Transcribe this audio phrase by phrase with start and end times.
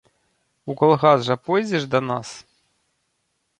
[0.73, 2.27] У калгас жа пойдзеш да нас?